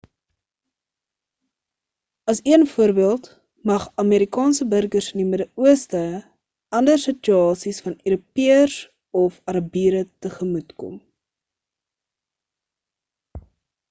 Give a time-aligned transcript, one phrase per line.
[2.25, 3.27] as een voorbeeld
[3.71, 6.01] mag amerikaanse burgers in die middeooste
[6.79, 8.79] ander situasies van europeërs
[9.23, 11.01] of arabiere tegemoetkom